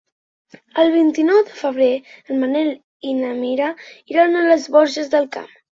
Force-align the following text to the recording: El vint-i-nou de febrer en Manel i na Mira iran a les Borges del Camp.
El 0.83 0.89
vint-i-nou 0.95 1.43
de 1.51 1.59
febrer 1.59 1.91
en 2.07 2.41
Manel 2.45 2.73
i 3.11 3.15
na 3.21 3.37
Mira 3.45 3.73
iran 4.15 4.39
a 4.39 4.45
les 4.51 4.71
Borges 4.79 5.17
del 5.17 5.35
Camp. 5.39 5.59